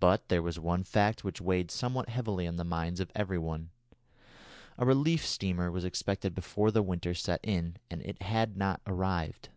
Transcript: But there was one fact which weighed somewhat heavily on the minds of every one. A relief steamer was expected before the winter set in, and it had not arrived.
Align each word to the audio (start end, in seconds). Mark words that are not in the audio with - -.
But 0.00 0.30
there 0.30 0.42
was 0.42 0.58
one 0.58 0.82
fact 0.82 1.22
which 1.22 1.40
weighed 1.40 1.70
somewhat 1.70 2.08
heavily 2.08 2.44
on 2.48 2.56
the 2.56 2.64
minds 2.64 2.98
of 2.98 3.12
every 3.14 3.38
one. 3.38 3.70
A 4.76 4.84
relief 4.84 5.24
steamer 5.24 5.70
was 5.70 5.84
expected 5.84 6.34
before 6.34 6.72
the 6.72 6.82
winter 6.82 7.14
set 7.14 7.38
in, 7.44 7.76
and 7.88 8.02
it 8.02 8.20
had 8.20 8.56
not 8.56 8.80
arrived. 8.84 9.50